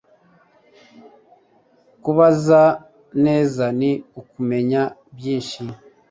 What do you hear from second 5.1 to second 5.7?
byinshi